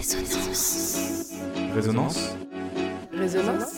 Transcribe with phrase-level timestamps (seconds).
[0.00, 1.30] Résonance.
[1.74, 2.30] Résonance
[3.12, 3.74] Résonance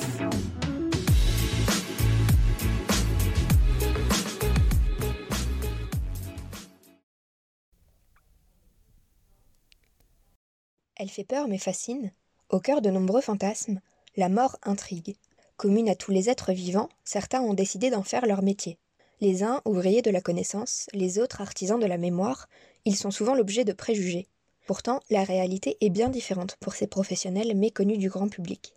[10.94, 12.12] Elle fait peur mais fascine.
[12.50, 13.80] Au cœur de nombreux fantasmes,
[14.16, 15.16] la mort intrigue.
[15.56, 18.78] Commune à tous les êtres vivants, certains ont décidé d'en faire leur métier.
[19.20, 22.48] Les uns ouvriers de la connaissance, les autres artisans de la mémoire,
[22.84, 24.28] ils sont souvent l'objet de préjugés.
[24.66, 28.72] Pourtant, la réalité est bien différente pour ces professionnels méconnus du grand public.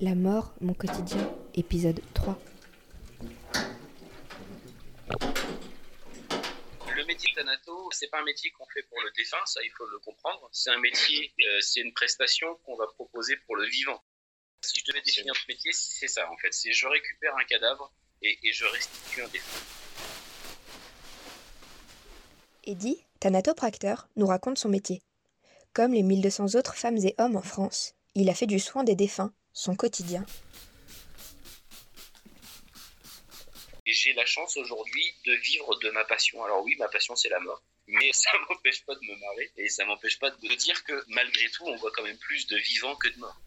[0.00, 2.38] La mort, mon quotidien, épisode 3.
[6.96, 9.70] Le métier de thanato, c'est pas un métier qu'on fait pour le défunt, ça il
[9.76, 10.48] faut le comprendre.
[10.52, 14.04] C'est un métier, euh, c'est une prestation qu'on va proposer pour le vivant.
[14.62, 16.52] Si je devais définir ce métier, c'est ça en fait.
[16.52, 19.83] C'est je récupère un cadavre et, et je restitue un défunt.
[22.66, 25.02] Eddie, thanatopracteur, nous raconte son métier.
[25.72, 28.94] Comme les 1200 autres femmes et hommes en France, il a fait du soin des
[28.94, 30.26] défunts son quotidien.
[33.86, 36.42] J'ai la chance aujourd'hui de vivre de ma passion.
[36.44, 37.62] Alors oui, ma passion c'est la mort.
[37.86, 41.48] Mais ça m'empêche pas de me marrer et ça m'empêche pas de dire que malgré
[41.50, 43.40] tout, on voit quand même plus de vivants que de morts.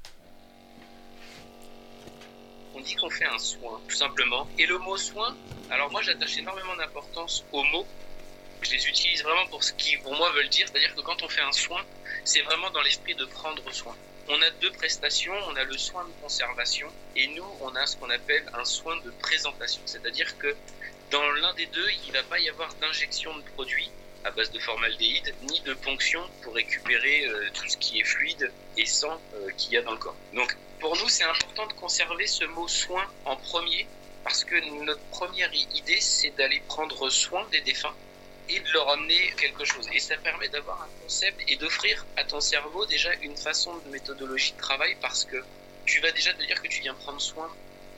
[2.73, 4.47] On dit qu'on fait un soin, tout simplement.
[4.57, 5.35] Et le mot soin,
[5.69, 7.87] alors moi j'attache énormément d'importance aux mots.
[8.67, 11.29] Je les utilise vraiment pour ce qu'ils pour moi veulent dire, c'est-à-dire que quand on
[11.29, 11.81] fait un soin,
[12.25, 13.95] c'est vraiment dans l'esprit de prendre soin.
[14.27, 17.95] On a deux prestations, on a le soin de conservation et nous, on a ce
[17.95, 19.81] qu'on appelle un soin de présentation.
[19.85, 20.53] C'est-à-dire que
[21.11, 23.89] dans l'un des deux, il ne va pas y avoir d'injection de produits
[24.25, 28.53] à base de formaldéhyde, ni de ponction pour récupérer euh, tout ce qui est fluide
[28.75, 30.17] et sang euh, qu'il y a dans le corps.
[30.33, 33.87] Donc pour nous, c'est important de conserver ce mot soin en premier
[34.25, 37.95] parce que notre première idée, c'est d'aller prendre soin des défunts
[38.49, 39.87] et de leur amener quelque chose.
[39.93, 43.89] Et ça permet d'avoir un concept et d'offrir à ton cerveau déjà une façon de
[43.89, 45.43] méthodologie de travail parce que
[45.85, 47.49] tu vas déjà te dire que tu viens prendre soin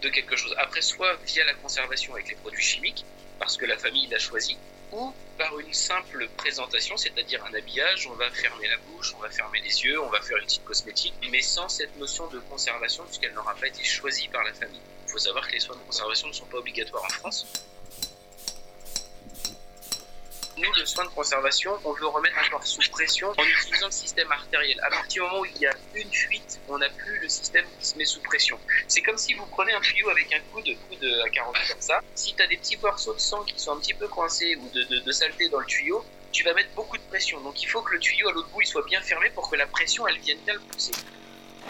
[0.01, 0.53] de quelque chose.
[0.57, 3.05] Après, soit via la conservation avec les produits chimiques,
[3.39, 4.57] parce que la famille l'a choisi,
[4.91, 9.29] ou par une simple présentation, c'est-à-dire un habillage, on va fermer la bouche, on va
[9.29, 13.03] fermer les yeux, on va faire une petite cosmétique, mais sans cette notion de conservation
[13.05, 14.81] puisqu'elle n'aura pas été choisie par la famille.
[15.07, 17.47] Il faut savoir que les soins de conservation ne sont pas obligatoires en France.
[20.59, 23.93] Nous, le soin de conservation, on veut remettre un corps sous pression en utilisant le
[23.93, 24.77] système artériel.
[24.83, 27.65] À partir du moment où il y a une fuite, on n'a plus le système
[27.79, 28.59] qui se met sous pression.
[28.89, 32.01] C'est comme si vous prenez un tuyau avec un coude, coude à 40 comme ça.
[32.13, 34.69] Si tu as des petits morceaux de sang qui sont un petit peu coincés ou
[34.71, 36.03] de, de, saleté dans le tuyau,
[36.33, 37.39] tu vas mettre beaucoup de pression.
[37.39, 39.55] Donc il faut que le tuyau à l'autre bout il soit bien fermé pour que
[39.55, 40.91] la pression elle vienne bien le pousser.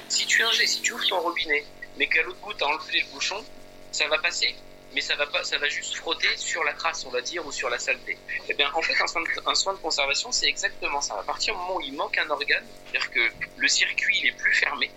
[0.08, 1.64] Si tu si tu ouvres ton robinet,
[1.98, 3.46] mais qu'à l'autre bout tu as enlevé le bouchon,
[3.92, 4.56] ça va passer
[4.94, 7.52] mais ça va pas, ça va juste frotter sur la trace, on va dire, ou
[7.52, 8.18] sur la saleté.
[8.48, 11.20] Eh bien, en fait, un soin de, conservation, c'est exactement ça.
[11.20, 13.20] À partir du moment où il manque un organe, c'est-à-dire que
[13.58, 14.92] le circuit il est plus fermé,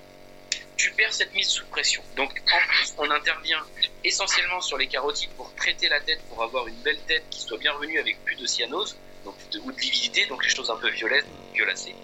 [0.76, 2.02] tu perds cette mise sous pression.
[2.16, 3.64] Donc, en plus, on intervient
[4.04, 7.58] essentiellement sur les carotides pour traiter la tête, pour avoir une belle tête qui soit
[7.58, 10.76] bien revenue avec plus de cyanose, donc de, ou de lividité, donc les choses un
[10.76, 11.94] peu violettes, violacées.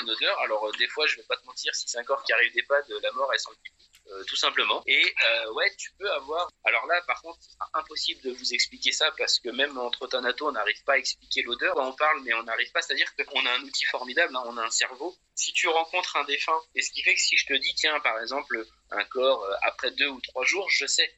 [0.00, 0.38] Une odeur.
[0.40, 2.52] Alors euh, des fois, je vais pas te mentir, si c'est un corps qui arrive
[2.52, 4.82] des pattes, la mort elle sent le pipi, euh, tout simplement.
[4.86, 6.48] Et euh, ouais, tu peux avoir.
[6.64, 7.38] Alors là, par contre,
[7.74, 11.42] impossible de vous expliquer ça parce que même entre Thanato, on n'arrive pas à expliquer
[11.42, 11.76] l'odeur.
[11.78, 12.82] On parle, mais on n'arrive pas.
[12.82, 15.16] C'est-à-dire qu'on a un outil formidable, hein, on a un cerveau.
[15.34, 17.98] Si tu rencontres un défunt, et ce qui fait que si je te dis, tiens,
[18.00, 21.10] par exemple, un corps euh, après deux ou trois jours, je sais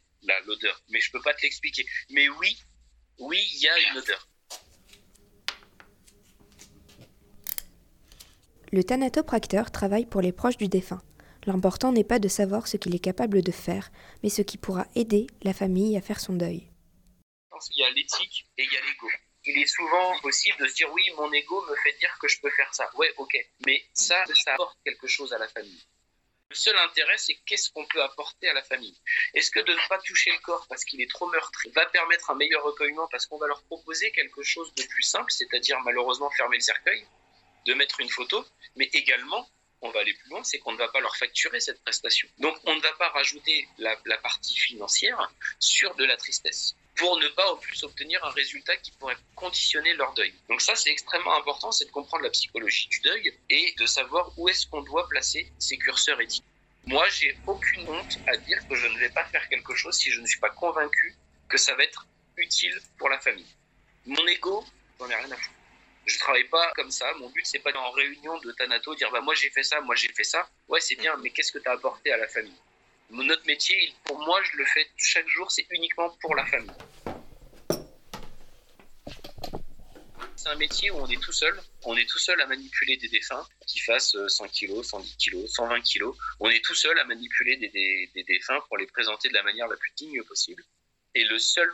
[0.47, 1.87] l'odeur, mais je peux pas te l'expliquer.
[2.11, 2.59] Mais oui,
[3.19, 4.28] oui, il y a une odeur.
[8.71, 11.01] Le thanatopracteur travaille pour les proches du défunt.
[11.47, 13.91] L'important n'est pas de savoir ce qu'il est capable de faire,
[14.23, 16.69] mais ce qui pourra aider la famille à faire son deuil.
[17.71, 19.09] Il y a l'éthique et il y a l'ego.
[19.45, 22.39] Il est souvent possible de se dire oui, mon ego me fait dire que je
[22.43, 22.91] peux faire ça.
[22.97, 23.35] Ouais, ok.
[23.67, 25.83] Mais ça, ça apporte quelque chose à la famille.
[26.51, 28.99] Le seul intérêt, c'est qu'est-ce qu'on peut apporter à la famille.
[29.33, 32.31] Est-ce que de ne pas toucher le corps parce qu'il est trop meurtri va permettre
[32.31, 36.31] un meilleur recueillement parce qu'on va leur proposer quelque chose de plus simple, c'est-à-dire malheureusement
[36.31, 37.07] fermer le cercueil,
[37.69, 38.45] de mettre une photo,
[38.77, 39.49] mais également
[39.81, 42.29] on va aller plus loin, c'est qu'on ne va pas leur facturer cette prestation.
[42.39, 45.31] Donc on ne va pas rajouter la, partie financière
[45.61, 49.95] sur de la tristesse pour ne pas en plus obtenir un résultat qui pourrait conditionner
[49.95, 50.35] leur deuil.
[50.49, 54.33] Donc ça c'est extrêmement important, c'est de comprendre la psychologie du deuil et de savoir
[54.37, 56.45] où est-ce qu'on doit placer ces curseurs éthiques.
[56.87, 60.11] Moi j'ai aucune honte à dire que je ne vais pas faire quelque chose si
[60.11, 61.15] je ne suis pas convaincu
[61.49, 62.05] que ça va être
[62.37, 63.55] utile pour la famille.
[64.07, 64.65] Mon ego,
[64.99, 65.58] j'en ai rien à foutre.
[66.09, 67.13] Je travaille pas comme ça.
[67.19, 69.95] Mon but, c'est pas en réunion de Thanato dire bah moi j'ai fait ça, moi
[69.95, 70.49] j'ai fait ça.
[70.67, 72.57] Ouais, c'est bien, mais qu'est-ce que tu as apporté à la famille?
[73.11, 76.73] Notre métier, pour moi, je le fais chaque jour, c'est uniquement pour la famille.
[80.37, 81.61] C'est un métier où on est tout seul.
[81.85, 85.81] On est tout seul à manipuler des défunts qui fassent 100 kg, 110 kg, 120
[85.83, 86.05] kg.
[86.41, 87.69] On est tout seul à manipuler des,
[88.15, 90.65] des défunts pour les présenter de la manière la plus digne possible.
[91.15, 91.71] Et le seul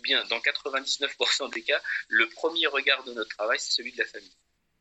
[0.00, 4.06] bien, dans 99% des cas, le premier regard de notre travail, c'est celui de la
[4.06, 4.36] famille.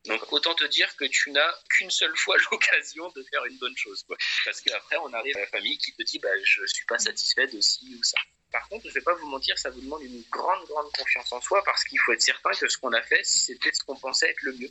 [0.05, 3.75] Donc autant te dire que tu n'as qu'une seule fois l'occasion de faire une bonne
[3.77, 4.03] chose.
[4.03, 4.17] Quoi.
[4.45, 6.99] Parce qu'après, on arrive à la famille qui te dit bah, je ne suis pas
[6.99, 8.17] satisfait de ci ou ça.
[8.51, 11.31] Par contre, je ne vais pas vous mentir, ça vous demande une grande, grande confiance
[11.31, 13.95] en soi parce qu'il faut être certain que ce qu'on a fait, c'était ce qu'on
[13.95, 14.69] pensait être le mieux.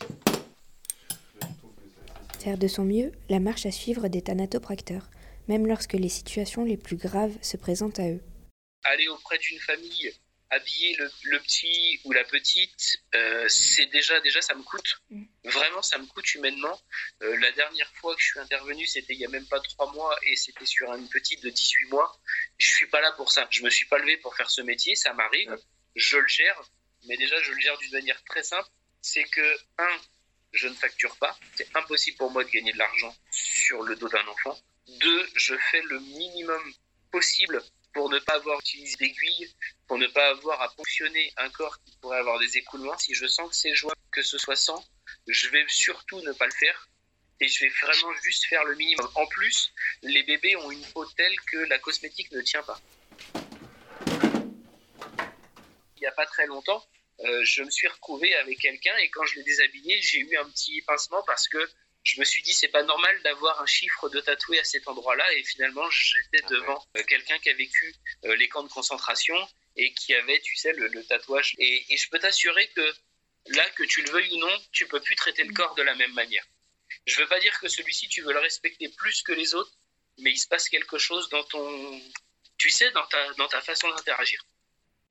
[2.38, 5.08] Faire de son mieux, la marche à suivre des thanatopracteurs,
[5.49, 8.20] même lorsque les situations les plus graves se présentent à eux.
[8.84, 10.12] Aller auprès d'une famille
[10.52, 15.00] habiller le, petit ou la petite, euh, c'est déjà, déjà, ça me coûte.
[15.10, 15.25] Mm.
[15.44, 16.78] Vraiment, ça me coûte humainement.
[17.22, 19.90] Euh, la dernière fois que je suis intervenu, c'était il y a même pas trois
[19.93, 22.20] mois et c'était sur une petite de 18 mois.
[22.58, 23.49] Je suis pas là pour ça.
[23.50, 24.94] Je me suis pas levé pour faire ce métier.
[24.94, 25.56] Ça m'arrive.
[25.96, 26.62] Je le gère.
[27.05, 28.69] Mais déjà, je le gère d'une manière très simple.
[29.00, 30.00] C'est que, un,
[30.52, 31.37] je ne facture pas.
[31.56, 34.58] C'est impossible pour moi de gagner de l'argent sur le dos d'un enfant.
[34.87, 36.75] Deux, je fais le minimum
[37.10, 37.62] possible
[37.93, 39.55] pour ne pas avoir utilisé d'aiguille,
[39.93, 42.97] pour ne pas avoir à ponctionner un corps qui pourrait avoir des écoulements.
[42.97, 44.83] Si je sens que c'est jouable, que ce soit sans,
[45.29, 46.89] je vais surtout ne pas le faire.
[47.41, 49.06] Et je vais vraiment juste faire le minimum.
[49.17, 52.81] En plus, les bébés ont une peau telle que la cosmétique ne tient pas.
[55.97, 56.83] Il n'y a pas très longtemps,
[57.21, 60.49] euh, je me suis retrouvé avec quelqu'un et quand je l'ai déshabillé, j'ai eu un
[60.49, 61.69] petit pincement parce que
[62.03, 65.25] je me suis dit c'est pas normal d'avoir un chiffre de tatoué à cet endroit-là
[65.35, 67.94] et finalement j'étais ah devant euh, quelqu'un qui a vécu
[68.25, 69.37] euh, les camps de concentration
[69.76, 71.54] et qui avait tu sais le, tatouage.
[71.58, 72.94] Et, je peux t'assurer que
[73.48, 75.94] là que tu le veuilles ou non tu peux plus traiter le corps de la
[75.94, 76.44] même manière.
[77.06, 79.72] Je veux pas dire que celui-ci tu veux le respecter plus que les autres
[80.19, 82.02] mais il se passe quelque chose dans ton
[82.58, 84.44] tu sais dans ta dans ta façon d'interagir.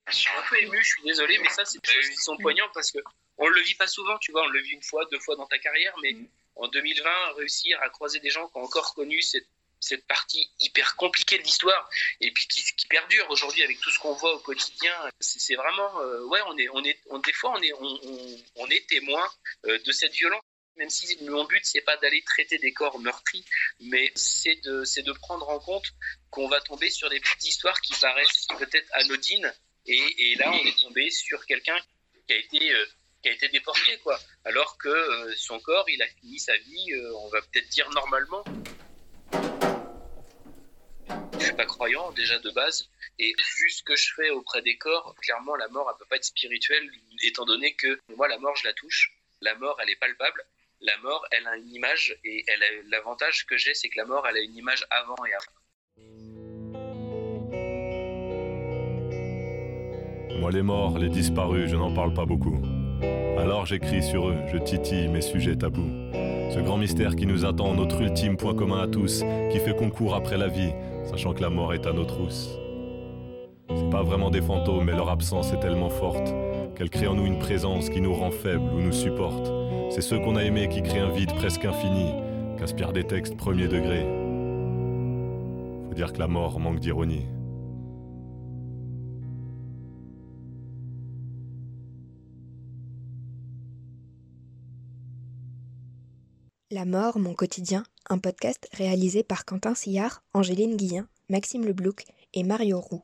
[0.07, 2.37] Je suis un peu ému je suis désolé mais ça c'est des choses qui sont
[2.37, 2.99] poignantes parce que
[3.37, 5.47] on le vit pas souvent tu vois on le vit une fois deux fois dans
[5.47, 6.27] ta carrière mais mm.
[6.55, 9.47] en 2020, réussir à croiser des gens qui ont encore connu cette,
[9.81, 11.89] cette partie hyper compliquée de l'histoire
[12.21, 16.25] et puis qui, perdure aujourd'hui avec tout ce qu'on voit au quotidien, c'est vraiment, euh,
[16.25, 17.73] ouais, on est, on est, des fois, on est,
[18.55, 19.29] on, est témoin
[19.65, 20.41] euh, de cette violence.
[20.77, 23.45] Même si mon but c'est pas d'aller traiter des corps meurtris,
[23.81, 25.85] mais c'est de, de prendre en compte
[26.29, 29.53] qu'on va tomber sur des petites histoires qui paraissent peut-être anodines,
[29.85, 31.77] et, là on est tombé sur quelqu'un
[32.25, 32.85] qui a été euh,
[33.21, 34.17] qui a été déporté, quoi.
[34.45, 38.43] Alors que son corps, il a fini sa vie, on va peut-être dire normalement.
[41.51, 42.87] Suis pas croyant déjà de base,
[43.19, 46.15] et vu ce que je fais auprès des corps, clairement la mort elle peut pas
[46.15, 46.89] être spirituelle,
[47.23, 49.11] étant donné que moi la mort je la touche,
[49.41, 50.41] la mort elle est palpable,
[50.79, 52.45] la mort elle a une image et
[52.89, 55.51] l'avantage que j'ai c'est que la mort elle a une image avant et après.
[60.39, 62.61] Moi les morts, les disparus, je n'en parle pas beaucoup.
[63.37, 65.91] Alors j'écris sur eux, je titille mes sujets tabous.
[66.53, 70.15] Ce grand mystère qui nous attend, notre ultime point commun à tous, qui fait concours
[70.15, 72.49] après la vie, sachant que la mort est à nos trousses.
[73.75, 76.33] C'est pas vraiment des fantômes, mais leur absence est tellement forte
[76.75, 79.51] qu'elle crée en nous une présence qui nous rend faibles ou nous supporte.
[79.89, 82.11] C'est ceux qu'on a aimés qui créent un vide presque infini,
[82.57, 84.05] qu'inspirent des textes premier degré.
[85.87, 87.25] Faut dire que la mort manque d'ironie.
[96.73, 102.03] La mort, mon quotidien, un podcast réalisé par Quentin Sillard, Angéline Guillen, Maxime Leblouc
[102.33, 103.03] et Mario Roux.